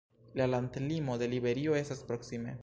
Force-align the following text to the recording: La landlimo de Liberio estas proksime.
La 0.39 0.47
landlimo 0.53 1.19
de 1.23 1.29
Liberio 1.35 1.77
estas 1.83 2.03
proksime. 2.11 2.59